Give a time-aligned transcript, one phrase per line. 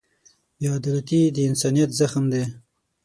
[0.59, 2.43] بېعدالتي د انسانیت زخم دی.